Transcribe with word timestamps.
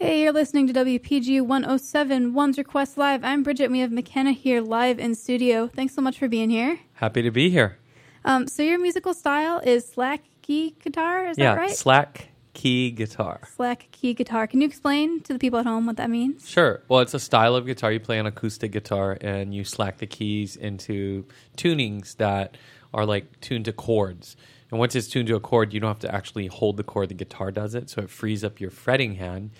Hey, 0.00 0.22
you're 0.22 0.32
listening 0.32 0.68
to 0.68 0.72
WPGU 0.72 1.40
107 1.40 2.32
One's 2.32 2.56
Request 2.56 2.96
Live. 2.98 3.24
I'm 3.24 3.42
Bridget, 3.42 3.64
and 3.64 3.72
we 3.72 3.80
have 3.80 3.90
Makana 3.90 4.32
here 4.32 4.60
live 4.60 5.00
in 5.00 5.16
studio. 5.16 5.66
Thanks 5.66 5.92
so 5.92 6.00
much 6.00 6.20
for 6.20 6.28
being 6.28 6.50
here. 6.50 6.78
Happy 6.92 7.20
to 7.20 7.32
be 7.32 7.50
here. 7.50 7.78
Um, 8.24 8.46
so, 8.46 8.62
your 8.62 8.78
musical 8.78 9.12
style 9.12 9.58
is 9.58 9.88
slack 9.88 10.22
key 10.40 10.76
guitar, 10.80 11.26
is 11.26 11.36
yeah, 11.36 11.56
that 11.56 11.60
right? 11.60 11.70
slack 11.72 12.28
key 12.54 12.92
guitar. 12.92 13.40
slack 13.56 13.88
key 13.90 14.14
guitar. 14.14 14.46
Can 14.46 14.60
you 14.60 14.68
explain 14.68 15.20
to 15.22 15.32
the 15.32 15.38
people 15.40 15.58
at 15.58 15.66
home 15.66 15.86
what 15.86 15.96
that 15.96 16.10
means? 16.10 16.48
Sure. 16.48 16.80
Well, 16.86 17.00
it's 17.00 17.14
a 17.14 17.18
style 17.18 17.56
of 17.56 17.66
guitar 17.66 17.90
you 17.90 17.98
play 17.98 18.20
an 18.20 18.26
acoustic 18.26 18.70
guitar, 18.70 19.18
and 19.20 19.52
you 19.52 19.64
slack 19.64 19.98
the 19.98 20.06
keys 20.06 20.54
into 20.54 21.26
tunings 21.56 22.18
that 22.18 22.56
are 22.94 23.04
like 23.04 23.40
tuned 23.40 23.64
to 23.64 23.72
chords. 23.72 24.36
And 24.70 24.78
once 24.78 24.94
it's 24.94 25.08
tuned 25.08 25.28
to 25.28 25.34
a 25.34 25.40
chord, 25.40 25.72
you 25.72 25.80
don't 25.80 25.88
have 25.88 25.98
to 26.00 26.14
actually 26.14 26.46
hold 26.46 26.76
the 26.76 26.82
chord; 26.82 27.08
the 27.08 27.14
guitar 27.14 27.50
does 27.50 27.74
it, 27.74 27.88
so 27.88 28.02
it 28.02 28.10
frees 28.10 28.44
up 28.44 28.60
your 28.60 28.70
fretting 28.70 29.14
hand, 29.14 29.50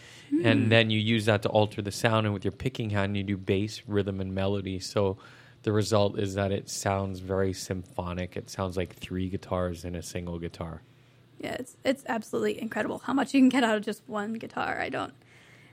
and 0.45 0.71
then 0.71 0.91
you 0.91 0.99
use 0.99 1.25
that 1.25 1.43
to 1.43 1.49
alter 1.49 1.81
the 1.81 1.91
sound. 1.91 2.27
And 2.27 2.35
with 2.35 2.45
your 2.45 2.53
picking 2.53 2.91
hand, 2.91 3.17
you 3.17 3.23
do 3.23 3.37
bass, 3.37 3.83
rhythm, 3.87 4.21
and 4.21 4.35
melody. 4.35 4.79
So 4.79 5.17
the 5.63 5.73
result 5.73 6.19
is 6.19 6.35
that 6.35 6.53
it 6.53 6.69
sounds 6.69 7.21
very 7.21 7.53
symphonic. 7.53 8.37
It 8.37 8.51
sounds 8.51 8.77
like 8.77 8.95
three 8.95 9.29
guitars 9.29 9.85
in 9.85 9.95
a 9.95 10.03
single 10.03 10.39
guitar. 10.39 10.83
Yeah, 11.39 11.53
it's 11.59 11.77
it's 11.85 12.05
absolutely 12.07 12.61
incredible 12.61 12.99
how 12.99 13.13
much 13.13 13.33
you 13.33 13.41
can 13.41 13.49
get 13.49 13.65
out 13.65 13.77
of 13.77 13.85
just 13.85 14.03
one 14.07 14.35
guitar. 14.35 14.79
I 14.81 14.89
don't, 14.89 15.15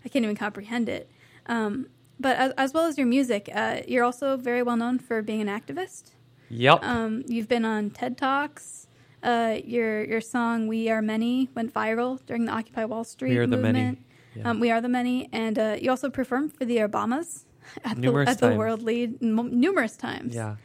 I 0.04 0.10
can't 0.10 0.24
even 0.24 0.36
comprehend 0.36 0.90
it. 0.90 1.10
Um, 1.48 1.88
but 2.20 2.38
as, 2.38 2.54
as 2.58 2.74
well 2.74 2.86
as 2.86 2.98
your 2.98 3.08
music, 3.08 3.50
uh, 3.54 3.82
you're 3.88 4.04
also 4.04 4.38
very 4.38 4.64
well 4.64 4.78
known 4.78 5.00
for 5.00 5.22
being 5.22 5.42
an 5.42 5.48
activist. 5.48 6.12
Yep. 6.50 6.84
Um, 6.84 7.24
you've 7.28 7.50
been 7.50 7.66
on 7.66 7.90
TED 7.90 8.18
Talks. 8.18 8.88
Uh, 9.24 9.58
your 9.64 10.04
your 10.04 10.22
song 10.22 10.68
"We 10.68 10.90
Are 10.90 11.02
Many" 11.02 11.50
went 11.56 11.74
viral 11.74 12.24
during 12.26 12.46
the 12.46 12.52
Occupy 12.52 12.86
Wall 12.86 13.04
Street 13.04 13.32
We 13.32 13.38
Are 13.38 13.48
the 13.48 13.58
Many. 13.58 13.80
movement. 13.80 14.00
Yeah. 14.36 14.50
Um, 14.50 14.60
we 14.60 14.70
are 14.70 14.82
the 14.82 14.90
many, 14.90 15.30
and 15.32 15.58
uh, 15.58 15.78
you 15.82 15.90
also 15.90 16.10
performed 16.10 16.52
for 16.54 16.66
the 16.66 16.78
Obamas 16.80 17.46
at, 17.86 18.02
the, 18.02 18.14
at 18.28 18.40
the. 18.40 18.54
World 18.56 18.82
Lead 18.84 19.24
m- 19.24 19.60
numerous 19.60 19.96
times. 19.96 20.36
yeah. 20.36 20.58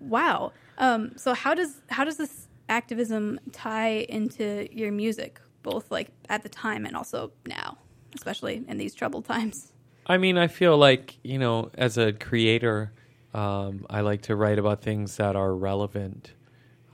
Wow. 0.00 0.52
Um, 0.78 1.12
so 1.16 1.34
how 1.34 1.52
does 1.54 1.80
how 1.90 2.04
does 2.04 2.16
this 2.16 2.46
activism 2.68 3.40
tie 3.52 4.06
into 4.08 4.68
your 4.70 4.92
music, 4.92 5.40
both 5.64 5.90
like 5.90 6.10
at 6.28 6.44
the 6.44 6.48
time 6.48 6.86
and 6.86 6.94
also 6.96 7.32
now, 7.46 7.78
especially 8.14 8.64
in 8.68 8.78
these 8.78 8.94
troubled 8.94 9.24
times? 9.24 9.72
I 10.06 10.16
mean, 10.16 10.38
I 10.38 10.46
feel 10.46 10.78
like, 10.78 11.18
you 11.24 11.38
know, 11.38 11.70
as 11.74 11.98
a 11.98 12.12
creator, 12.12 12.92
um, 13.34 13.84
I 13.90 14.00
like 14.02 14.22
to 14.22 14.36
write 14.36 14.58
about 14.60 14.80
things 14.80 15.16
that 15.16 15.34
are 15.34 15.52
relevant 15.54 16.32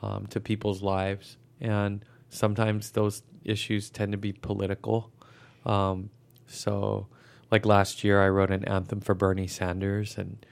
um, 0.04 0.26
to 0.26 0.40
people's 0.40 0.82
lives. 0.82 1.38
And 1.60 2.04
sometimes 2.28 2.90
those 2.90 3.22
issues 3.44 3.90
tend 3.90 4.12
to 4.12 4.18
be 4.18 4.32
political. 4.32 5.10
Um, 5.64 6.10
so, 6.46 7.06
like 7.50 7.64
last 7.64 8.04
year, 8.04 8.22
I 8.22 8.28
wrote 8.28 8.50
an 8.50 8.64
anthem 8.66 9.00
for 9.00 9.14
Bernie 9.14 9.46
Sanders 9.46 10.18
and 10.18 10.44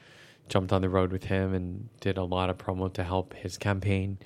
jumped 0.48 0.72
on 0.72 0.80
the 0.80 0.88
road 0.88 1.12
with 1.12 1.24
him 1.24 1.52
and 1.52 1.88
did 2.00 2.16
a 2.16 2.24
lot 2.24 2.48
of 2.48 2.58
promo 2.58 2.92
to 2.94 3.04
help 3.04 3.34
his 3.34 3.58
campaign. 3.58 4.18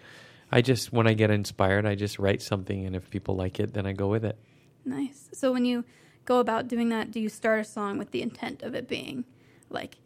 I 0.52 0.62
just, 0.62 0.92
when 0.92 1.08
I 1.08 1.14
get 1.14 1.30
inspired, 1.30 1.86
I 1.86 1.96
just 1.96 2.18
write 2.18 2.40
something. 2.40 2.86
And 2.86 2.94
if 2.94 3.10
people 3.10 3.34
like 3.34 3.58
it, 3.58 3.74
then 3.74 3.84
I 3.84 3.92
go 3.92 4.06
with 4.08 4.24
it. 4.24 4.38
Nice. 4.84 5.28
So 5.32 5.52
when 5.52 5.64
you 5.64 5.84
go 6.24 6.38
about 6.38 6.68
doing 6.68 6.88
that, 6.90 7.10
do 7.10 7.18
you 7.18 7.28
start 7.28 7.60
a 7.60 7.64
song 7.64 7.98
with 7.98 8.12
the 8.12 8.22
intent 8.22 8.62
of 8.62 8.74
it 8.74 8.86
being 8.86 9.24
like 9.70 9.96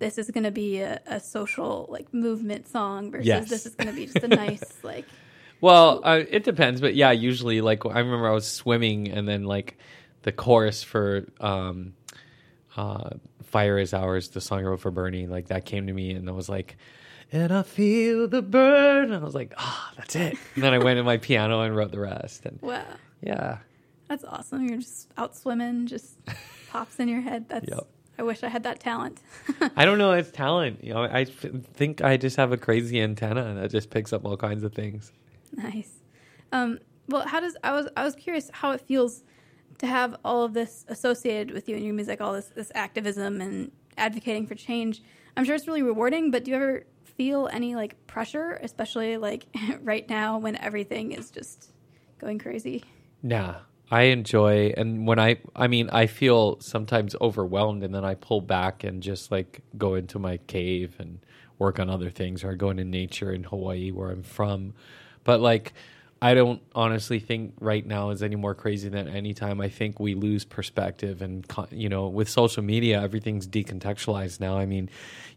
this 0.00 0.18
is 0.18 0.30
going 0.30 0.42
to 0.44 0.50
be 0.50 0.80
a, 0.80 1.00
a 1.06 1.20
social 1.20 1.86
like 1.88 2.12
movement 2.12 2.66
song 2.66 3.12
versus 3.12 3.26
Yes. 3.26 3.48
this 3.48 3.66
is 3.66 3.74
going 3.76 3.88
to 3.88 3.94
be 3.94 4.06
just 4.06 4.24
a 4.24 4.28
nice 4.28 4.64
like 4.82 5.04
Well, 5.60 6.00
uh, 6.02 6.24
it 6.28 6.42
depends, 6.42 6.80
but 6.80 6.94
yeah, 6.96 7.12
usually 7.12 7.60
like 7.60 7.86
I 7.86 8.00
remember 8.00 8.28
I 8.28 8.32
was 8.32 8.48
swimming 8.48 9.08
and 9.10 9.28
then 9.28 9.44
like 9.44 9.78
the 10.22 10.32
chorus 10.32 10.82
for 10.82 11.26
um, 11.40 11.94
uh, 12.76 13.10
"Fire 13.44 13.78
Is 13.78 13.94
Ours," 13.94 14.28
the 14.30 14.40
song 14.40 14.60
I 14.60 14.62
wrote 14.64 14.80
for 14.80 14.90
Bernie, 14.90 15.26
like 15.26 15.48
that 15.48 15.64
came 15.64 15.86
to 15.86 15.92
me 15.92 16.10
and 16.12 16.28
I 16.28 16.32
was 16.32 16.48
like, 16.48 16.76
and 17.32 17.52
I 17.52 17.62
feel 17.62 18.26
the 18.26 18.42
burn. 18.42 19.12
And 19.12 19.22
I 19.22 19.24
was 19.24 19.34
like, 19.36 19.54
ah, 19.56 19.92
that's 19.96 20.16
it. 20.16 20.36
And 20.56 20.64
then 20.64 20.74
I 20.74 20.78
went 20.78 20.96
to 20.98 21.04
my 21.04 21.16
piano 21.18 21.60
and 21.60 21.76
wrote 21.76 21.92
the 21.92 22.00
rest. 22.00 22.44
And 22.44 22.58
wow. 22.60 22.84
yeah, 23.22 23.58
That's 24.08 24.24
awesome. 24.24 24.66
You're 24.66 24.78
just 24.78 25.08
out 25.16 25.36
swimming, 25.36 25.86
just 25.86 26.16
pops 26.70 26.98
in 26.98 27.06
your 27.08 27.20
head. 27.20 27.48
That's 27.48 27.68
Yep. 27.68 27.86
I 28.20 28.22
wish 28.22 28.42
I 28.42 28.48
had 28.48 28.64
that 28.64 28.80
talent. 28.80 29.22
I 29.76 29.86
don't 29.86 29.96
know. 29.96 30.12
It's 30.12 30.30
talent. 30.30 30.84
You 30.84 30.92
know, 30.92 31.04
I 31.04 31.22
f- 31.22 31.46
think 31.72 32.04
I 32.04 32.18
just 32.18 32.36
have 32.36 32.52
a 32.52 32.58
crazy 32.58 33.00
antenna 33.00 33.54
that 33.54 33.70
just 33.70 33.88
picks 33.88 34.12
up 34.12 34.26
all 34.26 34.36
kinds 34.36 34.62
of 34.62 34.74
things. 34.74 35.10
Nice. 35.56 36.00
Um, 36.52 36.80
well, 37.08 37.26
how 37.26 37.40
does 37.40 37.56
I 37.64 37.72
was 37.72 37.88
I 37.96 38.04
was 38.04 38.14
curious 38.14 38.50
how 38.52 38.72
it 38.72 38.82
feels 38.82 39.24
to 39.78 39.86
have 39.86 40.16
all 40.22 40.44
of 40.44 40.52
this 40.52 40.84
associated 40.88 41.54
with 41.54 41.66
you 41.66 41.76
and 41.76 41.82
your 41.82 41.94
music, 41.94 42.20
all 42.20 42.34
this 42.34 42.48
this 42.54 42.70
activism 42.74 43.40
and 43.40 43.72
advocating 43.96 44.46
for 44.46 44.54
change. 44.54 45.02
I'm 45.34 45.46
sure 45.46 45.54
it's 45.54 45.66
really 45.66 45.82
rewarding, 45.82 46.30
but 46.30 46.44
do 46.44 46.50
you 46.50 46.58
ever 46.58 46.84
feel 47.02 47.48
any 47.50 47.74
like 47.74 48.06
pressure, 48.06 48.60
especially 48.62 49.16
like 49.16 49.46
right 49.80 50.06
now 50.10 50.36
when 50.36 50.56
everything 50.56 51.12
is 51.12 51.30
just 51.30 51.72
going 52.18 52.38
crazy? 52.38 52.84
Nah, 53.22 53.60
I 53.90 54.02
enjoy, 54.02 54.72
and 54.76 55.06
when 55.06 55.18
I, 55.18 55.38
I 55.56 55.66
mean, 55.66 55.90
I 55.90 56.06
feel 56.06 56.60
sometimes 56.60 57.16
overwhelmed, 57.20 57.82
and 57.82 57.92
then 57.92 58.04
I 58.04 58.14
pull 58.14 58.40
back 58.40 58.84
and 58.84 59.02
just 59.02 59.32
like 59.32 59.62
go 59.76 59.94
into 59.94 60.18
my 60.18 60.36
cave 60.46 60.94
and 61.00 61.18
work 61.58 61.80
on 61.80 61.90
other 61.90 62.10
things, 62.10 62.44
or 62.44 62.52
I 62.52 62.54
go 62.54 62.70
into 62.70 62.84
nature 62.84 63.32
in 63.32 63.42
Hawaii 63.44 63.90
where 63.90 64.10
I'm 64.10 64.22
from. 64.22 64.74
But 65.24 65.40
like, 65.40 65.72
I 66.22 66.34
don't 66.34 66.62
honestly 66.74 67.18
think 67.18 67.54
right 67.60 67.84
now 67.84 68.10
is 68.10 68.22
any 68.22 68.36
more 68.36 68.54
crazy 68.54 68.88
than 68.88 69.08
any 69.08 69.34
time. 69.34 69.60
I 69.60 69.68
think 69.68 69.98
we 69.98 70.14
lose 70.14 70.44
perspective, 70.44 71.20
and 71.20 71.44
you 71.72 71.88
know, 71.88 72.06
with 72.06 72.28
social 72.28 72.62
media, 72.62 73.02
everything's 73.02 73.48
decontextualized 73.48 74.38
now. 74.38 74.56
I 74.56 74.66
mean, 74.66 74.88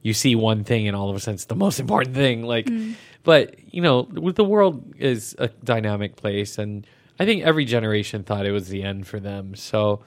you 0.03 0.13
see 0.13 0.36
one 0.36 0.63
thing, 0.63 0.88
and 0.88 0.96
all 0.96 1.09
of 1.09 1.16
a 1.16 1.19
sudden, 1.19 1.36
it's 1.36 1.46
the 1.46 1.56
most 1.56 1.80
important 1.80 2.16
thing. 2.16 2.44
Like, 2.44 2.68
mm. 2.68 2.94
but 3.24 3.56
you 3.74 3.81
know, 3.81 4.03
the 4.03 4.44
world 4.44 4.94
is 5.00 5.36
a 5.40 5.47
dynamic 5.47 6.18
place, 6.18 6.59
and 6.59 6.86
I 7.24 7.26
think 7.26 7.44
every 7.44 7.64
generation 7.64 8.24
thought 8.24 8.46
it 8.46 8.52
was 8.52 8.68
the 8.68 8.84
end 8.84 9.08
for 9.08 9.18
them. 9.18 9.56
So 9.56 10.02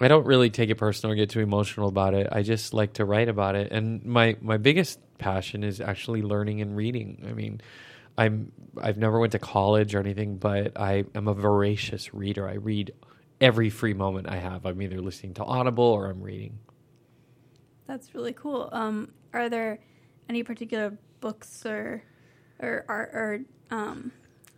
I 0.00 0.06
don't 0.06 0.24
really 0.24 0.50
take 0.50 0.70
it 0.70 0.76
personal 0.76 1.12
or 1.12 1.16
get 1.16 1.30
too 1.30 1.40
emotional 1.40 1.88
about 1.88 2.14
it. 2.14 2.28
I 2.30 2.42
just 2.42 2.72
like 2.72 2.92
to 2.92 3.04
write 3.04 3.28
about 3.28 3.56
it. 3.56 3.72
And 3.72 4.04
my 4.04 4.36
my 4.40 4.56
biggest 4.56 5.00
passion 5.18 5.64
is 5.64 5.80
actually 5.80 6.22
learning 6.22 6.60
and 6.60 6.76
reading. 6.76 7.24
I 7.28 7.32
mean, 7.32 7.60
I'm 8.16 8.52
I've 8.80 8.98
never 8.98 9.18
went 9.18 9.32
to 9.32 9.40
college 9.40 9.96
or 9.96 9.98
anything, 9.98 10.36
but 10.36 10.78
I 10.78 11.06
am 11.16 11.26
a 11.26 11.34
voracious 11.34 12.14
reader. 12.14 12.48
I 12.48 12.54
read 12.54 12.92
every 13.40 13.68
free 13.68 13.94
moment 13.94 14.28
I 14.28 14.36
have. 14.36 14.64
I'm 14.64 14.80
either 14.80 15.00
listening 15.00 15.34
to 15.34 15.44
Audible 15.44 15.82
or 15.82 16.06
I'm 16.06 16.22
reading. 16.22 16.60
That's 17.88 18.14
really 18.14 18.32
cool. 18.32 18.68
Um, 18.70 19.12
are 19.32 19.48
there 19.48 19.80
any 20.28 20.44
particular 20.44 20.96
books 21.18 21.66
or 21.66 22.04
or 22.60 22.84
art 22.88 23.10
or 23.12 23.40
um, 23.72 24.12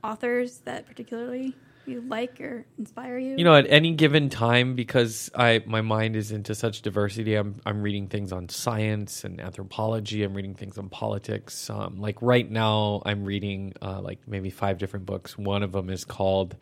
authors 0.04 0.58
that 0.66 0.84
particularly 0.84 1.54
you 1.88 2.00
like 2.00 2.40
or 2.40 2.66
inspire 2.78 3.18
you? 3.18 3.36
You 3.36 3.44
know, 3.44 3.54
at 3.54 3.66
any 3.68 3.92
given 3.92 4.28
time, 4.28 4.74
because 4.74 5.30
I 5.34 5.62
my 5.66 5.80
mind 5.80 6.16
is 6.16 6.32
into 6.32 6.54
such 6.54 6.82
diversity, 6.82 7.34
I'm 7.34 7.60
I'm 7.64 7.82
reading 7.82 8.08
things 8.08 8.32
on 8.32 8.48
science 8.48 9.24
and 9.24 9.40
anthropology. 9.40 10.22
I'm 10.22 10.34
reading 10.34 10.54
things 10.54 10.78
on 10.78 10.88
politics. 10.88 11.68
Um, 11.70 12.00
like 12.00 12.20
right 12.20 12.48
now, 12.50 13.02
I'm 13.04 13.24
reading 13.24 13.74
uh, 13.82 14.00
like 14.00 14.20
maybe 14.26 14.50
five 14.50 14.78
different 14.78 15.06
books. 15.06 15.36
One 15.38 15.62
of 15.62 15.72
them 15.72 15.90
is 15.90 16.04
called 16.04 16.56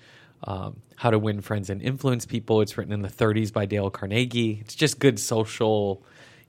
um, 0.44 0.76
"How 0.96 1.10
to 1.10 1.18
Win 1.18 1.40
Friends 1.40 1.70
and 1.70 1.82
Influence 1.82 2.26
People." 2.26 2.60
It's 2.60 2.76
written 2.76 2.92
in 2.92 3.02
the 3.02 3.08
30s 3.08 3.52
by 3.52 3.66
Dale 3.66 3.90
Carnegie. 3.90 4.58
It's 4.60 4.74
just 4.74 4.98
good 4.98 5.18
social, 5.18 6.02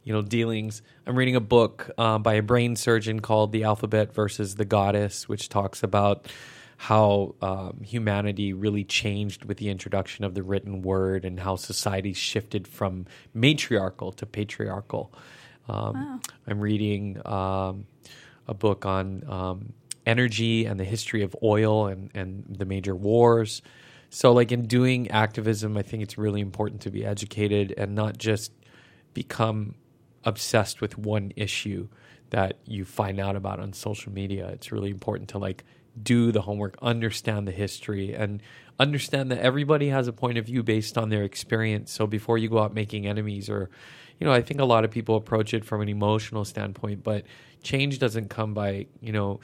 you 0.04 0.14
know, 0.14 0.22
dealings. 0.22 0.82
I'm 1.08 1.16
reading 1.16 1.36
a 1.36 1.42
book 1.42 1.92
uh, 1.98 2.18
by 2.20 2.36
a 2.36 2.42
brain 2.42 2.76
surgeon 2.76 3.20
called 3.20 3.52
"The 3.52 3.64
Alphabet 3.64 4.14
versus 4.14 4.56
the 4.56 4.66
Goddess," 4.66 5.30
which 5.30 5.50
talks 5.50 5.84
about 5.84 6.28
how 6.78 7.36
um, 7.42 7.82
humanity 7.84 8.54
really 8.54 8.84
changed 8.84 9.46
with 9.46 9.58
the 9.58 9.70
introduction 9.70 10.26
of 10.26 10.34
the 10.34 10.44
written 10.44 10.82
word 10.82 11.24
and 11.26 11.40
how 11.40 11.56
society 11.56 12.14
shifted 12.14 12.68
from 12.68 13.06
matriarchal 13.34 14.12
to 14.14 14.26
patriarchal. 14.26 15.12
Um, 15.68 15.94
Wow. 15.94 16.20
I'm 16.48 16.60
reading 16.60 17.22
um, 17.26 17.88
a 18.48 18.54
book 18.54 18.86
on 18.86 19.24
um, 19.28 19.74
energy 20.06 20.66
and 20.66 20.80
the 20.80 20.84
history 20.84 21.24
of 21.24 21.36
oil 21.42 21.88
and, 21.88 22.12
and 22.14 22.46
the 22.48 22.66
major 22.66 22.96
wars. 22.96 23.62
So, 24.10 24.32
like 24.32 24.52
in 24.52 24.68
doing 24.68 25.10
activism, 25.10 25.76
I 25.78 25.82
think 25.82 26.04
it's 26.04 26.18
really 26.18 26.42
important 26.42 26.82
to 26.82 26.92
be 26.92 27.06
educated 27.06 27.74
and 27.78 27.96
not 27.96 28.18
just 28.18 28.52
become 29.14 29.76
obsessed 30.24 30.82
with 30.82 30.98
one 30.98 31.32
issue 31.36 31.88
that 32.30 32.58
you 32.66 32.86
find 32.86 33.20
out 33.20 33.36
about 33.36 33.60
on 33.60 33.74
social 33.74 34.12
media. 34.12 34.48
It's 34.50 34.72
really 34.72 34.90
important 34.90 35.30
to 35.30 35.38
like 35.38 35.64
do 36.02 36.32
the 36.32 36.42
homework, 36.42 36.78
understand 36.82 37.48
the 37.48 37.52
history, 37.52 38.14
and 38.14 38.42
understand 38.80 39.32
that 39.32 39.40
everybody 39.40 39.90
has 39.90 40.08
a 40.08 40.14
point 40.14 40.38
of 40.38 40.46
view 40.46 40.64
based 40.64 40.98
on 40.98 41.10
their 41.10 41.24
experience. 41.24 41.92
So 41.92 42.08
before 42.08 42.38
you 42.38 42.50
go 42.50 42.60
out 42.60 42.74
making 42.74 43.08
enemies, 43.08 43.50
or, 43.50 43.70
you 44.20 44.28
know, 44.28 44.34
I 44.34 44.42
think 44.42 44.60
a 44.60 44.66
lot 44.66 44.84
of 44.84 44.92
people 44.92 45.16
approach 45.16 45.54
it 45.54 45.64
from 45.64 45.82
an 45.82 45.90
emotional 45.90 46.44
standpoint, 46.44 47.04
but 47.04 47.24
change 47.64 48.00
doesn't 48.00 48.30
come 48.30 48.54
by, 48.54 48.88
you 49.02 49.14
know, 49.14 49.40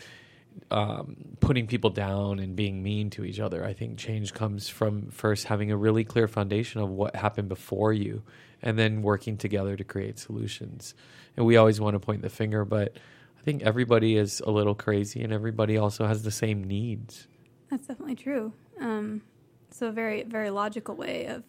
um, 0.70 1.16
putting 1.40 1.66
people 1.66 1.90
down 1.90 2.40
and 2.40 2.58
being 2.58 2.84
mean 2.84 3.10
to 3.12 3.24
each 3.24 3.40
other. 3.40 3.64
I 3.64 3.74
think 3.74 3.98
change 3.98 4.34
comes 4.34 4.68
from 4.68 5.10
first 5.10 5.46
having 5.46 5.72
a 5.72 5.78
really 5.78 6.04
clear 6.04 6.28
foundation 6.28 6.82
of 6.82 6.90
what 6.90 7.16
happened 7.16 7.48
before 7.48 7.94
you, 7.94 8.24
and 8.62 8.78
then 8.78 9.02
working 9.02 9.38
together 9.38 9.78
to 9.78 9.84
create 9.84 10.20
solutions. 10.20 10.94
And 11.38 11.46
we 11.46 11.56
always 11.56 11.80
want 11.80 11.96
to 11.96 12.00
point 12.00 12.22
the 12.22 12.30
finger, 12.30 12.66
but 12.66 12.98
I 13.42 13.44
think 13.44 13.64
everybody 13.64 14.18
is 14.18 14.40
a 14.46 14.52
little 14.52 14.76
crazy, 14.76 15.24
and 15.24 15.34
everybody 15.34 15.76
also 15.76 16.06
has 16.06 16.22
the 16.22 16.32
same 16.32 16.64
needs. 16.64 17.28
That's 17.72 17.88
definitely 17.88 18.16
true. 18.16 18.54
Um, 18.80 19.24
so 19.72 19.88
a 19.88 19.92
very 19.92 20.24
very 20.24 20.52
logical 20.52 20.96
way 20.96 21.26
of 21.26 21.44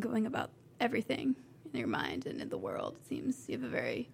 going 0.00 0.26
about 0.26 0.50
everything 0.80 1.36
in 1.72 1.78
your 1.78 1.88
mind 1.88 2.26
and 2.26 2.40
in 2.40 2.48
the 2.48 2.58
world. 2.58 2.96
It 3.00 3.06
seems 3.06 3.48
you 3.48 3.56
have 3.56 3.64
a 3.64 3.70
very 3.70 4.10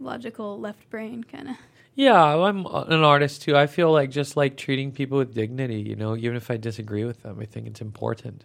logical 0.00 0.58
left 0.58 0.90
brain 0.90 1.22
kind 1.22 1.50
of. 1.50 1.56
Yeah, 1.94 2.22
I'm 2.22 2.66
an 2.66 3.04
artist 3.04 3.42
too. 3.42 3.56
I 3.56 3.66
feel 3.66 3.92
like 3.92 4.10
just 4.10 4.36
like 4.36 4.56
treating 4.56 4.92
people 4.92 5.18
with 5.18 5.34
dignity, 5.34 5.80
you 5.80 5.96
know, 5.96 6.16
even 6.16 6.36
if 6.36 6.50
I 6.50 6.56
disagree 6.56 7.04
with 7.04 7.22
them, 7.22 7.38
I 7.40 7.44
think 7.44 7.66
it's 7.66 7.80
important. 7.80 8.44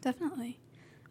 Definitely. 0.00 0.58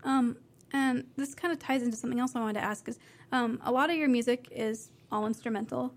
Um, 0.04 0.38
and 0.72 1.06
this 1.18 1.36
kind 1.36 1.52
of 1.52 1.60
ties 1.60 1.82
into 1.82 1.98
something 1.98 2.20
else 2.20 2.36
I 2.36 2.40
wanted 2.40 2.60
to 2.60 2.66
ask 2.66 2.88
is 2.88 2.98
um, 3.32 3.60
a 3.64 3.72
lot 3.72 3.90
of 3.90 3.98
your 3.98 4.08
music 4.08 4.48
is 4.52 4.92
all 5.12 5.28
instrumental, 5.28 5.94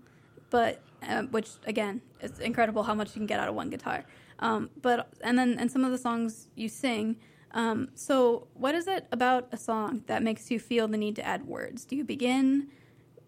but 0.49 0.81
uh, 1.07 1.23
which 1.23 1.49
again, 1.65 2.01
it's 2.19 2.39
incredible 2.39 2.83
how 2.83 2.93
much 2.93 3.09
you 3.09 3.19
can 3.19 3.25
get 3.25 3.39
out 3.39 3.47
of 3.47 3.55
one 3.55 3.69
guitar. 3.69 4.03
Um, 4.39 4.69
but 4.81 5.09
and 5.21 5.37
then 5.37 5.57
and 5.59 5.71
some 5.71 5.83
of 5.83 5.91
the 5.91 5.97
songs 5.97 6.47
you 6.55 6.69
sing. 6.69 7.17
Um, 7.51 7.89
so 7.95 8.47
what 8.53 8.75
is 8.75 8.87
it 8.87 9.07
about 9.11 9.47
a 9.51 9.57
song 9.57 10.03
that 10.07 10.21
makes 10.21 10.51
you 10.51 10.59
feel 10.59 10.87
the 10.87 10.97
need 10.97 11.15
to 11.15 11.25
add 11.25 11.47
words? 11.47 11.83
Do 11.83 11.95
you 11.95 12.03
begin 12.03 12.67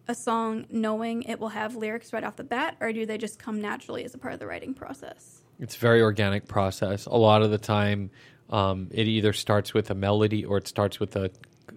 a 0.08 0.16
song 0.16 0.66
knowing 0.70 1.24
it 1.24 1.40
will 1.40 1.50
have 1.50 1.76
lyrics 1.76 2.14
right 2.14 2.24
off 2.24 2.36
the 2.36 2.44
bat, 2.44 2.76
or 2.80 2.92
do 2.94 3.06
they 3.06 3.18
just 3.18 3.40
come 3.40 3.62
naturally 3.62 4.04
as 4.04 4.14
a 4.14 4.18
part 4.18 4.34
of 4.34 4.40
the 4.40 4.48
writing 4.48 4.74
process? 4.74 5.42
It's 5.60 5.76
a 5.76 5.80
very 5.80 6.02
organic 6.02 6.48
process. 6.48 7.06
A 7.06 7.16
lot 7.16 7.42
of 7.42 7.52
the 7.52 7.58
time, 7.58 8.12
um, 8.50 8.90
it 8.92 9.08
either 9.08 9.34
starts 9.34 9.74
with 9.74 9.90
a 9.90 9.96
melody 9.96 10.44
or 10.44 10.58
it 10.58 10.68
starts 10.68 11.00
with 11.00 11.16
a, 11.16 11.32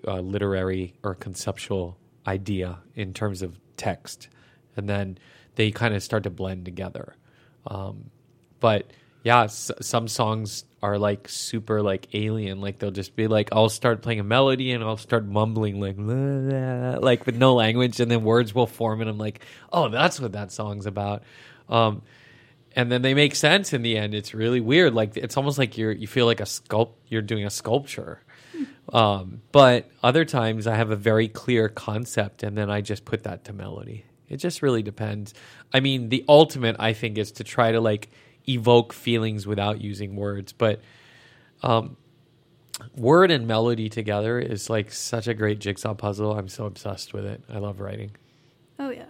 a 0.04 0.20
literary 0.20 0.94
or 1.02 1.14
conceptual 1.14 1.96
idea 2.26 2.78
in 2.94 3.12
terms 3.12 3.42
of 3.42 3.58
text, 3.76 4.28
and 4.76 4.88
then 4.88 5.18
they 5.56 5.70
kind 5.70 5.94
of 5.94 6.02
start 6.02 6.24
to 6.24 6.30
blend 6.30 6.64
together. 6.64 7.14
Um, 7.66 8.10
but 8.60 8.90
yeah, 9.22 9.44
s- 9.44 9.70
some 9.80 10.08
songs 10.08 10.64
are 10.82 10.98
like 10.98 11.28
super 11.28 11.80
like 11.80 12.08
alien. 12.14 12.60
Like 12.60 12.78
they'll 12.78 12.90
just 12.90 13.16
be 13.16 13.26
like, 13.26 13.48
I'll 13.52 13.68
start 13.70 14.02
playing 14.02 14.20
a 14.20 14.24
melody 14.24 14.72
and 14.72 14.84
I'll 14.84 14.96
start 14.98 15.24
mumbling 15.24 15.80
like, 15.80 15.96
la, 15.98 16.14
la, 16.14 16.98
like 16.98 17.24
with 17.24 17.36
no 17.36 17.54
language, 17.54 18.00
and 18.00 18.10
then 18.10 18.22
words 18.24 18.54
will 18.54 18.66
form, 18.66 19.00
and 19.00 19.08
I'm 19.08 19.18
like, 19.18 19.40
oh, 19.72 19.88
that's 19.88 20.20
what 20.20 20.32
that 20.32 20.52
song's 20.52 20.86
about. 20.86 21.22
Um, 21.68 22.02
and 22.76 22.90
then 22.90 23.02
they 23.02 23.14
make 23.14 23.34
sense 23.36 23.72
in 23.72 23.82
the 23.82 23.96
end. 23.96 24.14
It's 24.14 24.34
really 24.34 24.60
weird. 24.60 24.94
Like 24.94 25.16
it's 25.16 25.36
almost 25.36 25.58
like 25.58 25.78
you're 25.78 25.92
you 25.92 26.06
feel 26.08 26.26
like 26.26 26.40
a 26.40 26.44
sculpt 26.44 26.94
you're 27.08 27.22
doing 27.22 27.46
a 27.46 27.50
sculpture. 27.50 28.20
Um, 28.92 29.40
but 29.52 29.88
other 30.02 30.24
times 30.24 30.66
I 30.66 30.74
have 30.76 30.90
a 30.90 30.96
very 30.96 31.28
clear 31.28 31.68
concept 31.68 32.42
and 32.42 32.56
then 32.58 32.70
I 32.70 32.80
just 32.82 33.04
put 33.04 33.22
that 33.24 33.44
to 33.46 33.52
melody. 33.52 34.04
It 34.28 34.38
just 34.38 34.62
really 34.62 34.82
depends. 34.82 35.34
I 35.72 35.80
mean, 35.80 36.08
the 36.08 36.24
ultimate 36.28 36.76
I 36.78 36.92
think 36.92 37.18
is 37.18 37.32
to 37.32 37.44
try 37.44 37.72
to 37.72 37.80
like 37.80 38.10
evoke 38.48 38.92
feelings 38.92 39.46
without 39.46 39.80
using 39.80 40.16
words, 40.16 40.52
but 40.52 40.80
um, 41.62 41.96
word 42.96 43.30
and 43.30 43.46
melody 43.46 43.88
together 43.88 44.38
is 44.38 44.68
like 44.68 44.92
such 44.92 45.28
a 45.28 45.34
great 45.34 45.58
jigsaw 45.58 45.94
puzzle. 45.94 46.36
I'm 46.36 46.48
so 46.48 46.66
obsessed 46.66 47.12
with 47.12 47.24
it. 47.24 47.42
I 47.48 47.58
love 47.58 47.80
writing. 47.80 48.12
Oh 48.78 48.90
yeah, 48.90 49.06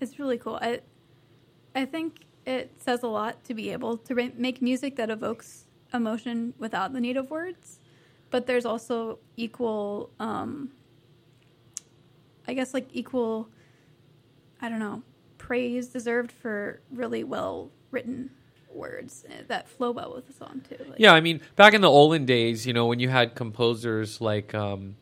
it's 0.00 0.18
really 0.18 0.38
cool. 0.38 0.58
I 0.60 0.80
I 1.74 1.84
think 1.84 2.24
it 2.46 2.72
says 2.78 3.02
a 3.02 3.08
lot 3.08 3.44
to 3.44 3.54
be 3.54 3.70
able 3.70 3.98
to 3.98 4.14
ra- 4.14 4.28
make 4.36 4.62
music 4.62 4.96
that 4.96 5.10
evokes 5.10 5.66
emotion 5.92 6.54
without 6.58 6.92
the 6.92 7.00
need 7.00 7.16
of 7.16 7.30
words. 7.30 7.78
But 8.30 8.46
there's 8.46 8.66
also 8.66 9.18
equal, 9.36 10.10
um, 10.18 10.70
I 12.46 12.54
guess, 12.54 12.74
like 12.74 12.88
equal. 12.92 13.48
I 14.60 14.68
don't 14.68 14.78
know, 14.78 15.02
praise 15.38 15.88
deserved 15.88 16.32
for 16.32 16.80
really 16.90 17.24
well 17.24 17.70
written 17.90 18.30
words 18.72 19.24
eh, 19.28 19.42
that 19.48 19.68
flow 19.68 19.90
well 19.90 20.14
with 20.14 20.26
the 20.26 20.32
song 20.32 20.62
too. 20.68 20.76
Like, 20.88 20.98
Yeah, 20.98 21.12
I 21.12 21.20
mean, 21.20 21.40
back 21.56 21.74
in 21.74 21.80
the 21.80 21.90
olden 21.90 22.26
days, 22.26 22.66
you 22.66 22.72
know, 22.72 22.86
when 22.86 23.00
you 23.00 23.08
had 23.08 23.34
composers 23.34 24.20
like, 24.20 24.54
um, 24.54 24.96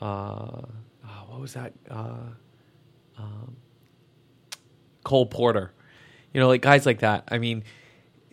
uh, 0.00 0.04
oh, 0.04 1.24
what 1.28 1.40
was 1.40 1.54
that? 1.54 1.72
Uh, 1.90 2.30
um, 3.18 3.56
Cole 5.04 5.26
Porter, 5.26 5.72
you 6.32 6.40
know, 6.40 6.48
like 6.48 6.62
guys 6.62 6.86
like 6.86 7.00
that. 7.00 7.24
I 7.28 7.38
mean, 7.38 7.64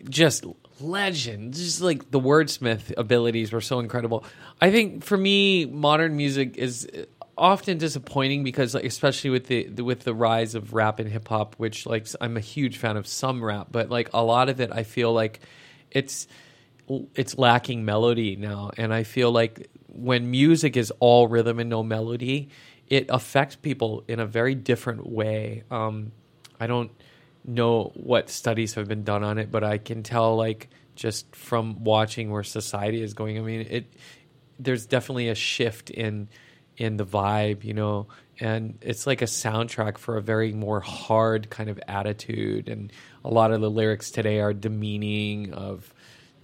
just 0.08 0.44
legends. 0.80 1.58
Just 1.58 1.80
like 1.80 2.10
the 2.10 2.20
wordsmith 2.20 2.92
abilities 2.96 3.52
were 3.52 3.60
so 3.60 3.78
incredible. 3.80 4.24
I 4.60 4.70
think 4.70 5.04
for 5.04 5.16
me, 5.16 5.64
modern 5.66 6.16
music 6.16 6.56
is 6.56 6.88
often 7.36 7.78
disappointing 7.78 8.44
because, 8.44 8.74
like, 8.74 8.84
especially 8.84 9.30
with 9.30 9.46
the, 9.46 9.64
the 9.64 9.84
with 9.84 10.00
the 10.00 10.14
rise 10.14 10.54
of 10.54 10.72
rap 10.72 10.98
and 10.98 11.08
hip 11.08 11.28
hop, 11.28 11.54
which 11.56 11.86
like 11.86 12.06
I'm 12.20 12.36
a 12.36 12.40
huge 12.40 12.78
fan 12.78 12.96
of 12.96 13.06
some 13.06 13.42
rap, 13.42 13.68
but 13.70 13.90
like 13.90 14.10
a 14.14 14.22
lot 14.22 14.48
of 14.48 14.60
it, 14.60 14.70
I 14.72 14.82
feel 14.82 15.12
like 15.12 15.40
it's 15.90 16.26
it's 17.14 17.36
lacking 17.36 17.84
melody 17.84 18.36
now, 18.36 18.70
and 18.76 18.92
I 18.92 19.02
feel 19.02 19.30
like 19.30 19.68
when 19.88 20.30
music 20.30 20.76
is 20.76 20.92
all 21.00 21.26
rhythm 21.28 21.58
and 21.58 21.70
no 21.70 21.82
melody, 21.82 22.48
it 22.88 23.06
affects 23.08 23.56
people 23.56 24.04
in 24.08 24.20
a 24.20 24.26
very 24.26 24.54
different 24.54 25.06
way. 25.06 25.64
Um, 25.70 26.12
I 26.60 26.66
don't 26.66 26.90
know 27.44 27.92
what 27.94 28.30
studies 28.30 28.74
have 28.74 28.88
been 28.88 29.04
done 29.04 29.24
on 29.24 29.38
it, 29.38 29.50
but 29.50 29.64
I 29.64 29.78
can 29.78 30.02
tell 30.02 30.36
like 30.36 30.68
just 30.94 31.34
from 31.34 31.84
watching 31.84 32.30
where 32.30 32.42
society 32.42 33.02
is 33.02 33.14
going. 33.14 33.38
I 33.38 33.42
mean, 33.42 33.66
it 33.68 33.92
there's 34.58 34.86
definitely 34.86 35.28
a 35.28 35.34
shift 35.34 35.90
in 35.90 36.28
in 36.76 36.96
the 36.96 37.06
vibe, 37.06 37.64
you 37.64 37.74
know, 37.74 38.06
and 38.38 38.78
it's 38.82 39.06
like 39.06 39.22
a 39.22 39.26
soundtrack 39.26 39.98
for 39.98 40.16
a 40.16 40.22
very 40.22 40.52
more 40.52 40.80
hard 40.80 41.48
kind 41.48 41.70
of 41.70 41.80
attitude. 41.88 42.68
And 42.68 42.92
a 43.24 43.30
lot 43.30 43.50
of 43.50 43.60
the 43.60 43.70
lyrics 43.70 44.10
today 44.10 44.40
are 44.40 44.52
demeaning 44.52 45.52
of 45.54 45.92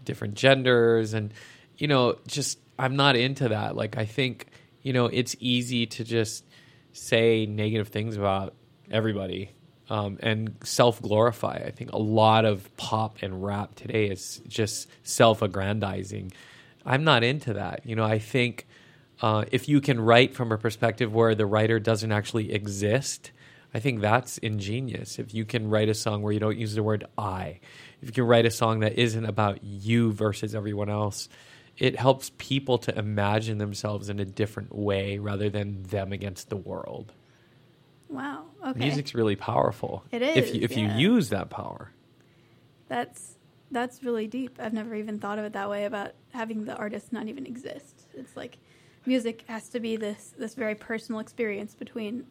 different 0.05 0.34
genders, 0.34 1.14
and 1.14 1.32
you 1.76 1.88
know, 1.88 2.17
just 2.26 2.58
I'm 2.79 2.96
not 2.96 3.17
into 3.17 3.50
that. 3.50 3.76
Like, 3.76 3.99
I 3.99 4.06
think 4.06 4.46
you 4.82 4.93
know, 4.93 5.06
it's 5.06 5.37
easy 5.38 5.87
to 5.87 6.05
just 6.05 6.44
say 6.93 7.46
negative 7.46 7.88
things 7.88 8.17
about 8.17 8.55
everybody 8.90 9.50
um, 9.88 10.19
and 10.20 10.56
self 10.64 11.00
glorify. 11.00 11.62
I 11.64 11.70
think 11.70 11.93
a 11.93 11.99
lot 11.99 12.44
of 12.44 12.75
pop 12.76 13.19
and 13.23 13.43
rap 13.43 13.75
today 13.75 14.06
is 14.06 14.40
just 14.49 14.88
self 15.02 15.43
aggrandizing. 15.43 16.32
I'm 16.85 17.05
not 17.05 17.23
into 17.23 17.55
that. 17.55 17.87
You 17.87 17.94
know, 17.94 18.05
I 18.05 18.18
think 18.18 18.66
uh, 19.23 19.45
if 19.52 19.69
you 19.69 19.81
can 19.81 20.00
write 20.00 20.35
from 20.35 20.50
a 20.50 20.59
perspective 20.59 21.14
where 21.14 21.35
the 21.35 21.47
writer 21.47 21.79
doesn't 21.79 22.11
actually 22.11 22.52
exist, 22.52 23.31
I 23.73 23.79
think 23.79 24.00
that's 24.00 24.38
ingenious. 24.38 25.21
If 25.21 25.33
you 25.33 25.45
can 25.45 25.71
write 25.71 25.88
a 25.88 25.95
song 25.95 26.23
where 26.23 26.33
you 26.33 26.41
don't 26.41 26.59
use 26.59 26.75
the 26.75 26.83
word 26.83 27.07
I, 27.17 27.61
if 28.02 28.09
you 28.09 28.12
can 28.12 28.25
write 28.25 28.47
a 28.47 28.50
song 28.50 28.81
that 28.81 28.99
isn't 28.99 29.25
about 29.25 29.62
you 29.62 30.12
versus 30.12 30.57
everyone 30.57 30.91
else, 30.91 31.29
it 31.79 31.97
helps 31.99 32.33
people 32.37 32.79
to 32.79 32.99
imagine 32.99 33.59
themselves 33.59 34.09
in 34.09 34.19
a 34.19 34.25
different 34.25 34.75
way 34.75 35.19
rather 35.19 35.49
than 35.49 35.85
them 35.85 36.12
against 36.12 36.50
the 36.50 36.57
world. 36.57 37.12
Wow. 38.09 38.47
Okay. 38.67 38.79
Music's 38.79 39.14
really 39.14 39.37
powerful. 39.37 40.05
It 40.11 40.23
if 40.23 40.55
you, 40.55 40.61
if 40.62 40.76
yeah. 40.76 40.99
you 40.99 41.12
use 41.12 41.31
that 41.31 41.49
power. 41.49 41.91
That's 42.88 43.37
that's 43.71 44.02
really 44.02 44.26
deep. 44.26 44.59
I've 44.61 44.75
never 44.75 44.95
even 44.95 45.19
thought 45.19 45.38
of 45.38 45.47
it 45.47 45.55
that 45.55 45.71
way 45.71 45.87
about 45.87 46.12
having 46.31 46.67
the 46.67 46.76
artist 46.76 47.11
not 47.11 47.29
even 47.29 47.47
exist. 47.47 48.02
It's 48.12 48.37
like 48.37 48.59
music 49.06 49.44
has 49.49 49.68
to 49.71 49.80
be 49.80 49.97
this 49.97 50.35
this 50.38 50.54
very 50.54 50.75
personal 50.75 51.21
experience 51.21 51.75
between 51.75 52.26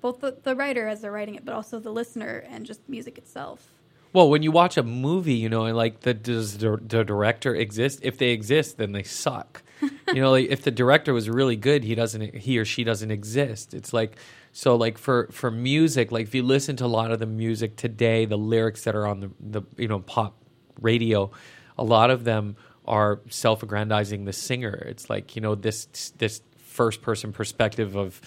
both 0.00 0.20
the, 0.20 0.36
the 0.42 0.56
writer 0.56 0.88
as 0.88 1.02
they're 1.02 1.12
writing 1.12 1.34
it, 1.34 1.44
but 1.44 1.54
also 1.54 1.78
the 1.78 1.92
listener 1.92 2.44
and 2.48 2.64
just 2.64 2.80
music 2.88 3.18
itself. 3.18 3.68
Well, 4.12 4.28
when 4.28 4.42
you 4.42 4.50
watch 4.50 4.76
a 4.76 4.82
movie, 4.82 5.34
you 5.34 5.48
know, 5.48 5.66
and 5.66 5.76
like 5.76 6.00
the 6.00 6.14
does 6.14 6.58
the, 6.58 6.78
the 6.82 7.04
director 7.04 7.54
exist? 7.54 8.00
If 8.02 8.18
they 8.18 8.30
exist, 8.30 8.76
then 8.76 8.92
they 8.92 9.04
suck. 9.04 9.62
you 9.80 10.20
know, 10.20 10.32
like 10.32 10.48
if 10.48 10.62
the 10.62 10.70
director 10.70 11.14
was 11.14 11.28
really 11.28 11.56
good, 11.56 11.84
he 11.84 11.94
doesn't 11.94 12.34
he 12.34 12.58
or 12.58 12.64
she 12.64 12.82
doesn't 12.82 13.10
exist. 13.10 13.72
It's 13.72 13.92
like 13.92 14.16
so 14.52 14.74
like 14.74 14.98
for 14.98 15.28
for 15.30 15.50
music, 15.50 16.10
like 16.10 16.26
if 16.26 16.34
you 16.34 16.42
listen 16.42 16.76
to 16.76 16.86
a 16.86 16.88
lot 16.88 17.12
of 17.12 17.20
the 17.20 17.26
music 17.26 17.76
today, 17.76 18.24
the 18.24 18.38
lyrics 18.38 18.82
that 18.84 18.96
are 18.96 19.06
on 19.06 19.20
the 19.20 19.30
the 19.38 19.62
you 19.76 19.86
know 19.86 20.00
pop 20.00 20.36
radio, 20.80 21.30
a 21.78 21.84
lot 21.84 22.10
of 22.10 22.24
them 22.24 22.56
are 22.90 23.20
self-aggrandizing 23.30 24.24
the 24.24 24.32
singer. 24.32 24.74
It's 24.74 25.08
like, 25.08 25.36
you 25.36 25.40
know, 25.40 25.54
this 25.54 25.86
this 26.18 26.42
first 26.58 27.00
person 27.00 27.32
perspective 27.32 27.96
of 27.96 28.20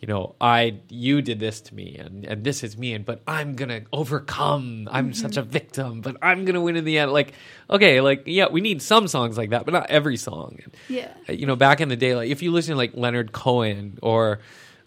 you 0.00 0.08
know, 0.08 0.34
I 0.40 0.80
you 0.88 1.22
did 1.22 1.38
this 1.38 1.60
to 1.62 1.74
me 1.74 1.96
and, 1.96 2.24
and 2.24 2.44
this 2.44 2.64
is 2.64 2.76
me 2.76 2.94
and 2.94 3.04
but 3.04 3.22
I'm 3.26 3.54
gonna 3.54 3.82
overcome. 3.92 4.88
I'm 4.90 5.12
such 5.12 5.36
a 5.36 5.42
victim, 5.42 6.00
but 6.00 6.16
I'm 6.22 6.44
gonna 6.46 6.60
win 6.60 6.76
in 6.76 6.84
the 6.84 6.98
end. 6.98 7.12
Like, 7.12 7.34
okay, 7.68 8.00
like 8.00 8.22
yeah, 8.26 8.48
we 8.50 8.62
need 8.62 8.80
some 8.82 9.06
songs 9.06 9.36
like 9.36 9.50
that, 9.50 9.66
but 9.66 9.72
not 9.72 9.90
every 9.90 10.16
song. 10.16 10.58
Yeah. 10.88 11.12
You 11.28 11.46
know, 11.46 11.56
back 11.56 11.80
in 11.80 11.88
the 11.88 11.96
day, 11.96 12.14
like 12.14 12.30
if 12.30 12.42
you 12.42 12.52
listen 12.52 12.72
to 12.72 12.76
like 12.76 12.92
Leonard 12.94 13.32
Cohen 13.32 13.98
or 14.02 14.40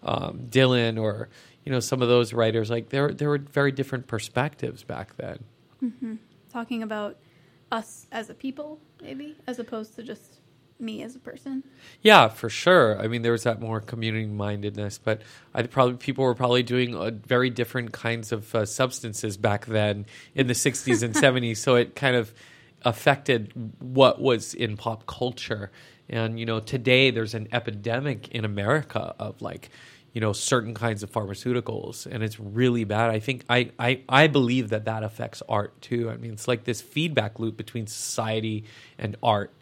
um, 0.03 0.47
Dylan 0.49 0.99
or 0.99 1.29
you 1.65 1.71
know 1.71 1.79
some 1.79 2.01
of 2.01 2.07
those 2.07 2.33
writers 2.33 2.69
like 2.71 2.89
there 2.89 3.11
there 3.11 3.29
were 3.29 3.37
very 3.37 3.71
different 3.71 4.07
perspectives 4.07 4.83
back 4.83 5.15
then. 5.17 5.43
Talking 6.51 6.81
about 6.81 7.17
us 7.71 8.07
as 8.11 8.29
a 8.29 8.33
people, 8.33 8.79
maybe, 9.01 9.35
as 9.47 9.59
opposed 9.59 9.95
to 9.95 10.03
just 10.03 10.39
me 10.79 11.03
as 11.03 11.15
a 11.15 11.19
person. 11.19 11.63
Yeah, 12.01 12.29
for 12.29 12.49
sure. 12.49 12.99
I 12.99 13.07
mean, 13.07 13.21
there 13.21 13.31
was 13.33 13.43
that 13.43 13.59
more 13.59 13.81
community 13.81 14.25
mindedness, 14.25 14.97
but 14.97 15.21
I 15.53 15.63
probably 15.63 15.97
people 15.97 16.23
were 16.23 16.35
probably 16.35 16.63
doing 16.63 16.95
uh, 16.95 17.11
very 17.25 17.49
different 17.49 17.91
kinds 17.91 18.31
of 18.31 18.53
uh, 18.55 18.65
substances 18.65 19.37
back 19.37 19.65
then 19.65 20.05
in 20.35 20.47
the 20.47 20.53
'60s 20.53 21.03
and 21.03 21.13
'70s. 21.15 21.57
So 21.57 21.75
it 21.75 21.95
kind 21.95 22.15
of 22.15 22.33
affected 22.83 23.51
what 23.79 24.21
was 24.21 24.53
in 24.53 24.77
pop 24.77 25.05
culture. 25.05 25.71
And 26.07 26.39
you 26.39 26.45
know, 26.45 26.59
today 26.59 27.11
there's 27.11 27.33
an 27.33 27.47
epidemic 27.51 28.29
in 28.29 28.45
America 28.45 29.13
of 29.19 29.41
like, 29.41 29.69
you 30.13 30.21
know, 30.21 30.33
certain 30.33 30.73
kinds 30.73 31.03
of 31.03 31.11
pharmaceuticals, 31.11 32.05
and 32.05 32.23
it's 32.23 32.39
really 32.39 32.83
bad. 32.83 33.09
I 33.09 33.19
think 33.19 33.43
I 33.49 33.71
I, 33.77 34.01
I 34.09 34.27
believe 34.27 34.69
that 34.69 34.85
that 34.85 35.03
affects 35.03 35.41
art 35.47 35.79
too. 35.81 36.09
I 36.09 36.17
mean, 36.17 36.33
it's 36.33 36.47
like 36.47 36.63
this 36.63 36.81
feedback 36.81 37.39
loop 37.39 37.57
between 37.57 37.87
society 37.87 38.65
and 38.97 39.15
art 39.21 39.53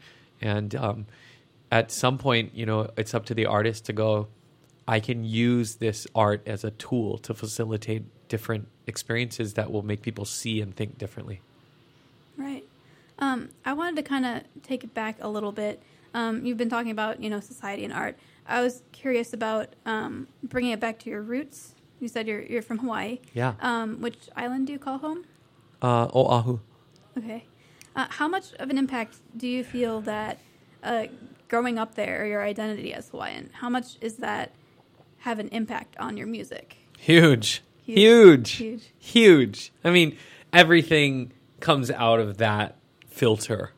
and 0.41 0.75
um, 0.75 1.05
at 1.71 1.91
some 1.91 2.17
point 2.17 2.53
you 2.53 2.65
know 2.65 2.89
it's 2.95 3.13
up 3.13 3.25
to 3.25 3.33
the 3.33 3.45
artist 3.45 3.85
to 3.85 3.91
go 3.91 4.27
i 4.87 4.99
can 4.99 5.25
use 5.25 5.75
this 5.75 6.07
art 6.15 6.41
as 6.47 6.63
a 6.63 6.71
tool 6.71 7.17
to 7.17 7.33
facilitate 7.33 8.03
different 8.29 8.67
experiences 8.85 9.55
that 9.55 9.71
will 9.71 9.81
make 9.81 10.01
people 10.01 10.23
see 10.23 10.61
and 10.61 10.75
think 10.75 10.97
differently 10.97 11.41
Right. 12.37 12.63
Um, 13.19 13.49
I 13.65 13.73
wanted 13.73 13.95
to 13.97 14.03
kind 14.03 14.25
of 14.25 14.43
take 14.61 14.83
it 14.83 14.93
back 14.93 15.17
a 15.19 15.27
little 15.27 15.51
bit. 15.51 15.81
Um, 16.13 16.45
you've 16.45 16.57
been 16.57 16.69
talking 16.69 16.91
about, 16.91 17.21
you 17.21 17.29
know, 17.29 17.39
society 17.39 17.83
and 17.83 17.91
art. 17.91 18.17
I 18.47 18.61
was 18.61 18.81
curious 18.91 19.33
about 19.33 19.67
um, 19.85 20.27
bringing 20.43 20.71
it 20.71 20.79
back 20.79 20.99
to 20.99 21.09
your 21.09 21.21
roots. 21.21 21.75
You 21.99 22.07
said 22.07 22.27
you're 22.27 22.41
you're 22.41 22.61
from 22.61 22.77
Hawaii. 22.79 23.19
yeah 23.33 23.53
Um, 23.59 24.01
which 24.01 24.29
island 24.35 24.67
do 24.67 24.73
you 24.73 24.79
call 24.79 24.97
home? 24.99 25.25
uh, 25.81 26.07
oahu 26.13 26.59
Okay. 27.17 27.45
Uh, 27.95 28.05
how 28.09 28.27
much 28.27 28.53
of 28.59 28.69
an 28.69 28.77
impact 28.77 29.17
do 29.35 29.47
you 29.47 29.63
feel 29.63 30.01
that 30.01 30.37
uh, 30.83 31.07
growing 31.47 31.79
up 31.79 31.95
there, 31.95 32.21
or 32.21 32.25
your 32.27 32.43
identity 32.43 32.93
as 32.93 33.09
Hawaiian, 33.09 33.49
how 33.53 33.69
much 33.69 33.97
is 34.01 34.17
that 34.17 34.51
have 35.19 35.39
an 35.39 35.47
impact 35.49 35.97
on 35.97 36.15
your 36.17 36.27
music? 36.27 36.77
huge 36.99 37.61
Huge. 37.85 37.97
huge 37.99 38.51
Huge. 38.57 38.83
huge 38.99 39.71
i 39.83 39.89
mean 39.91 40.17
everything 40.51 41.31
comes 41.59 41.89
out 41.91 42.19
of 42.19 42.37
that 42.37 42.75
filter 43.07 43.71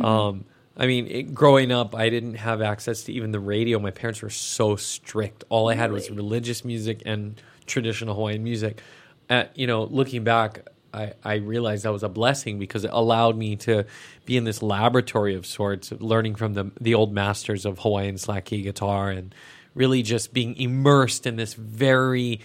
um, 0.00 0.44
i 0.76 0.86
mean 0.86 1.06
it, 1.06 1.34
growing 1.34 1.72
up 1.72 1.94
i 1.94 2.08
didn't 2.08 2.34
have 2.34 2.62
access 2.62 3.04
to 3.04 3.12
even 3.12 3.32
the 3.32 3.40
radio. 3.40 3.78
My 3.78 3.90
parents 3.90 4.22
were 4.22 4.30
so 4.30 4.76
strict. 4.76 5.44
All 5.48 5.68
i 5.68 5.74
had 5.74 5.92
was 5.92 6.10
religious 6.10 6.64
music 6.64 7.02
and 7.06 7.40
traditional 7.66 8.14
hawaiian 8.14 8.44
music. 8.44 8.80
Uh, 9.28 9.44
you 9.54 9.66
know 9.66 9.84
looking 9.84 10.24
back 10.24 10.68
I, 10.96 11.12
I 11.22 11.34
realized 11.34 11.84
that 11.84 11.92
was 11.92 12.02
a 12.02 12.08
blessing 12.08 12.58
because 12.58 12.84
it 12.84 12.90
allowed 12.92 13.36
me 13.36 13.56
to 13.56 13.84
be 14.24 14.36
in 14.36 14.44
this 14.44 14.62
laboratory 14.62 15.34
of 15.34 15.44
sorts, 15.44 15.92
learning 15.92 16.36
from 16.36 16.54
the 16.54 16.70
the 16.80 16.94
old 16.94 17.12
masters 17.12 17.66
of 17.66 17.80
Hawaiian 17.80 18.16
slack 18.18 18.46
key 18.46 18.62
guitar, 18.62 19.10
and 19.10 19.34
really 19.74 20.02
just 20.02 20.32
being 20.32 20.56
immersed 20.56 21.26
in 21.26 21.36
this 21.36 21.52
very 21.54 22.40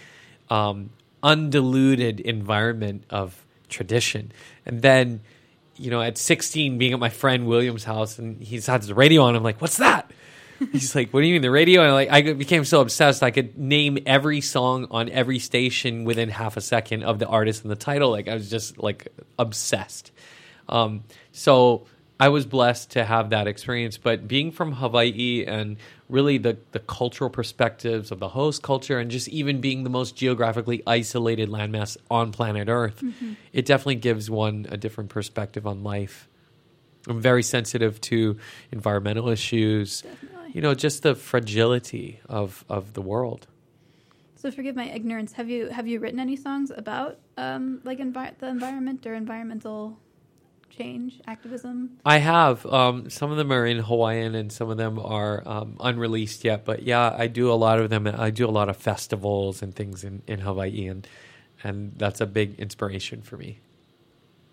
um, 0.50 0.90
undiluted 1.24 2.20
environment 2.20 3.06
of 3.10 3.46
tradition. 3.70 4.32
And 4.66 4.82
then, 4.82 5.22
you 5.78 5.90
know, 5.90 6.02
at 6.02 6.18
16, 6.18 6.78
being 6.78 6.94
at 6.94 7.00
my 7.00 7.10
friend 7.10 7.48
William's 7.48 7.84
house, 7.84 8.20
and 8.20 8.42
he 8.42 8.56
has 8.60 8.88
the 8.88 8.96
radio 8.96 9.24
on, 9.24 9.36
I'm 9.36 9.44
like, 9.44 9.62
"What's 9.62 9.78
that?" 9.78 10.12
He's 10.72 10.96
like, 10.96 11.12
"What 11.12 11.22
do 11.22 11.28
you 11.28 11.34
mean 11.34 11.42
the 11.42 11.52
radio?" 11.52 11.84
And 11.84 11.94
like, 11.94 12.10
I 12.12 12.34
became 12.34 12.66
so 12.66 12.82
obsessed, 12.82 13.24
I 13.24 13.32
could 13.32 13.58
name 13.58 13.98
every 14.06 14.42
song 14.42 14.88
on 14.92 15.10
every 15.10 15.40
station 15.40 16.04
within 16.04 16.30
half 16.30 16.58
a 16.58 16.62
second 16.62 17.04
of 17.04 17.20
the 17.20 17.28
artist 17.28 17.64
and 17.64 17.72
the 17.72 17.76
title. 17.76 18.12
Like, 18.12 18.28
I 18.28 18.34
was 18.36 18.50
just 18.50 18.78
like 18.78 19.08
obsessed. 19.40 20.12
Um, 20.70 21.04
so 21.32 21.88
I 22.20 22.30
was 22.30 22.46
blessed 22.46 22.92
to 22.92 23.04
have 23.04 23.32
that 23.32 23.48
experience. 23.48 23.98
But 23.98 24.28
being 24.28 24.52
from 24.52 24.74
Hawaii 24.74 25.44
and 25.48 25.78
really 26.12 26.38
the 26.38 26.58
the 26.72 26.80
cultural 26.80 27.30
perspectives 27.30 28.12
of 28.12 28.20
the 28.20 28.30
host 28.30 28.62
culture, 28.62 29.00
and 29.00 29.10
just 29.10 29.28
even 29.30 29.62
being 29.62 29.84
the 29.84 29.90
most 29.90 30.16
geographically 30.16 30.84
isolated 30.86 31.50
landmass 31.50 31.98
on 32.12 32.32
planet 32.32 32.68
Earth, 32.70 33.02
it 33.54 33.66
definitely 33.66 33.96
gives 33.96 34.30
one 34.30 34.68
a 34.70 34.78
different 34.78 35.10
perspective 35.10 35.66
on 35.66 35.84
life. 35.84 36.28
I'm 37.08 37.20
very 37.22 37.42
sensitive 37.42 38.00
to 38.02 38.38
environmental 38.72 39.30
issues 39.30 40.02
Definitely. 40.02 40.52
you 40.54 40.62
know 40.62 40.76
just 40.76 41.02
the 41.02 41.16
fragility 41.16 42.20
of 42.30 42.64
of 42.70 42.94
the 42.94 43.02
world 43.02 43.48
So 44.36 44.52
forgive 44.52 44.76
my 44.76 44.86
ignorance. 44.90 45.34
Have 45.34 45.50
you 45.50 45.70
have 45.70 45.88
you 45.88 46.00
written 46.00 46.20
any 46.20 46.36
songs 46.36 46.72
about 46.76 47.18
um, 47.38 47.82
like 47.84 48.00
envi- 48.00 48.38
the 48.38 48.48
environment 48.48 49.06
or 49.08 49.14
environmental 49.14 49.98
change 50.72 51.20
activism? 51.28 51.98
i 52.06 52.18
have 52.18 52.66
um, 52.66 53.10
some 53.10 53.30
of 53.32 53.38
them 53.38 53.52
are 53.52 53.66
in 53.66 53.80
hawaiian 53.80 54.34
and 54.36 54.52
some 54.52 54.70
of 54.70 54.78
them 54.78 54.98
are 55.00 55.44
um, 55.48 55.76
unreleased 55.80 56.44
yet 56.44 56.66
but 56.66 56.84
yeah 56.84 57.14
i 57.18 57.28
do 57.28 57.52
a 57.52 57.54
lot 57.54 57.80
of 57.80 57.90
them 57.90 58.08
i 58.08 58.30
do 58.30 58.48
a 58.48 58.52
lot 58.52 58.70
of 58.70 58.78
festivals 58.78 59.62
and 59.62 59.76
things 59.76 60.04
in, 60.04 60.22
in 60.28 60.40
hawaii 60.40 60.88
and 60.88 61.08
and 61.64 61.94
that's 61.98 62.20
a 62.22 62.26
big 62.26 62.60
inspiration 62.60 63.22
for 63.22 63.38
me 63.38 63.60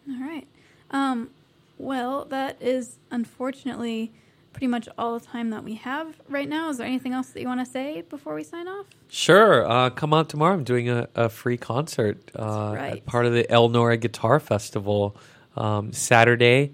All 0.09 0.21
right. 0.21 0.47
Um, 0.91 1.31
well, 1.79 2.25
that 2.27 2.61
is 2.61 2.97
unfortunately 3.11 4.13
pretty 4.53 4.67
much 4.67 4.89
all 4.99 5.19
the 5.19 5.25
time 5.25 5.51
that 5.51 5.63
we 5.63 5.75
have 5.75 6.17
right 6.29 6.49
now. 6.49 6.71
Is 6.71 6.79
there 6.79 6.87
anything 6.87 7.13
else 7.13 7.29
that 7.31 7.41
you 7.41 7.47
want 7.47 7.61
to 7.61 7.71
say 7.71 8.03
before 8.03 8.35
we 8.35 8.43
sign 8.43 8.67
off? 8.67 8.87
Sure. 9.09 9.69
Uh, 9.71 9.91
come 9.91 10.13
out 10.13 10.29
tomorrow. 10.29 10.55
I'm 10.55 10.65
doing 10.65 10.89
a, 10.91 11.09
a 11.15 11.29
free 11.29 11.57
concert 11.57 12.31
uh, 12.35 12.73
right. 12.75 13.07
part 13.07 13.27
of 13.27 13.33
the 13.33 13.45
Ellnora 13.45 14.01
Guitar 14.01 14.41
Festival 14.41 15.17
um, 15.59 15.93
Saturday. 15.93 16.73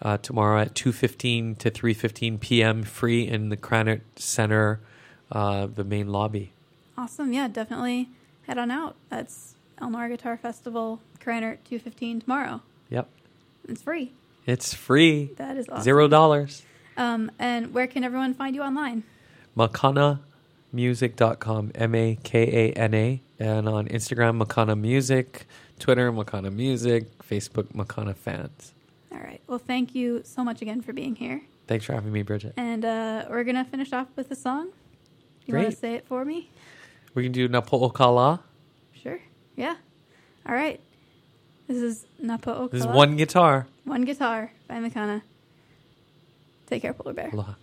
Uh, 0.00 0.16
tomorrow 0.16 0.60
at 0.60 0.74
2.15 0.74 1.58
to 1.58 1.70
3.15 1.70 2.40
p.m. 2.40 2.82
free 2.82 3.28
in 3.28 3.50
the 3.50 3.56
Krannert 3.56 4.00
Center, 4.16 4.80
uh, 5.30 5.68
the 5.72 5.84
main 5.84 6.08
lobby. 6.08 6.50
Awesome. 6.98 7.32
Yeah, 7.32 7.46
definitely 7.46 8.08
head 8.48 8.58
on 8.58 8.72
out. 8.72 8.96
That's 9.10 9.54
Ellnora 9.80 10.08
Guitar 10.08 10.36
Festival, 10.36 11.00
Krannert, 11.20 11.58
215 11.64 12.22
tomorrow. 12.22 12.62
Yep. 12.90 13.08
It's 13.68 13.82
free. 13.82 14.10
It's 14.44 14.74
free. 14.74 15.30
That 15.36 15.56
is 15.56 15.68
awesome. 15.68 15.84
Zero 15.84 16.08
dollars. 16.08 16.64
Um, 16.96 17.30
and 17.38 17.72
where 17.72 17.86
can 17.86 18.02
everyone 18.04 18.34
find 18.34 18.54
you 18.56 18.62
online? 18.62 19.04
MakanaMusic.com. 19.56 21.72
M-A-K-A-N-A. 21.74 23.20
And 23.38 23.68
on 23.68 23.88
Instagram, 23.88 24.42
Makana 24.42 24.78
Music. 24.78 25.46
Twitter, 25.82 26.12
Makana 26.12 26.52
Music. 26.52 27.18
Facebook, 27.18 27.64
Makana 27.74 28.14
Fans. 28.14 28.72
All 29.10 29.18
right. 29.18 29.40
Well, 29.48 29.58
thank 29.58 29.96
you 29.96 30.22
so 30.24 30.44
much 30.44 30.62
again 30.62 30.80
for 30.80 30.92
being 30.92 31.16
here. 31.16 31.42
Thanks 31.66 31.84
for 31.84 31.92
having 31.92 32.12
me, 32.12 32.22
Bridget. 32.22 32.54
And 32.56 32.84
uh, 32.84 33.24
we're 33.28 33.42
going 33.42 33.56
to 33.56 33.64
finish 33.64 33.92
off 33.92 34.06
with 34.14 34.30
a 34.30 34.36
song. 34.36 34.70
You 35.44 35.56
want 35.56 35.70
to 35.70 35.76
say 35.76 35.94
it 35.94 36.06
for 36.06 36.24
me? 36.24 36.50
We 37.14 37.24
can 37.24 37.32
do 37.32 37.48
Napo'okala. 37.48 38.38
Sure. 38.94 39.18
Yeah. 39.56 39.74
All 40.46 40.54
right. 40.54 40.80
This 41.66 41.78
is 41.78 42.06
Napa 42.20 42.68
This 42.70 42.82
is 42.82 42.86
one 42.86 43.16
guitar. 43.16 43.66
One 43.84 44.04
guitar 44.04 44.52
by 44.68 44.76
Makana. 44.76 45.22
Take 46.66 46.82
care, 46.82 46.92
Polar 46.92 47.12
Bear. 47.12 47.30
Aloha. 47.32 47.54